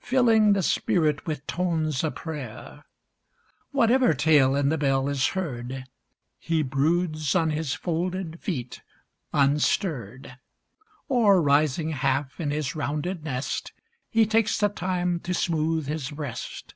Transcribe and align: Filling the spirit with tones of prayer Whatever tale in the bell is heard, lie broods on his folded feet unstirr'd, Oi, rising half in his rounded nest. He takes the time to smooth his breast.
Filling 0.00 0.52
the 0.52 0.64
spirit 0.64 1.26
with 1.28 1.46
tones 1.46 2.02
of 2.02 2.16
prayer 2.16 2.84
Whatever 3.70 4.14
tale 4.14 4.56
in 4.56 4.68
the 4.68 4.76
bell 4.76 5.08
is 5.08 5.28
heard, 5.28 5.84
lie 6.50 6.62
broods 6.62 7.36
on 7.36 7.50
his 7.50 7.72
folded 7.72 8.40
feet 8.40 8.82
unstirr'd, 9.32 10.38
Oi, 11.08 11.34
rising 11.36 11.90
half 11.90 12.40
in 12.40 12.50
his 12.50 12.74
rounded 12.74 13.22
nest. 13.22 13.70
He 14.10 14.26
takes 14.26 14.58
the 14.58 14.70
time 14.70 15.20
to 15.20 15.32
smooth 15.32 15.86
his 15.86 16.10
breast. 16.10 16.74